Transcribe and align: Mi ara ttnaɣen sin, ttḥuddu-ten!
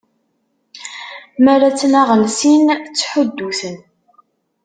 Mi 1.43 1.49
ara 1.53 1.69
ttnaɣen 1.73 2.23
sin, 2.37 2.65
ttḥuddu-ten! 2.85 3.77